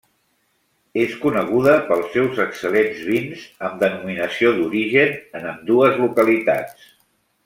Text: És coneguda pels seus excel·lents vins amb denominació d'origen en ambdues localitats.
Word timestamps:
És 1.01 1.11
coneguda 1.25 1.73
pels 1.89 2.07
seus 2.15 2.39
excel·lents 2.45 3.03
vins 3.09 3.43
amb 3.69 3.77
denominació 3.83 4.55
d'origen 4.61 5.13
en 5.41 5.45
ambdues 5.55 6.01
localitats. 6.05 6.89